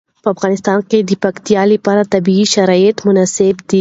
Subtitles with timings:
[0.23, 3.65] په افغانستان کې د پکتیکا لپاره طبیعي شرایط مناسب دي.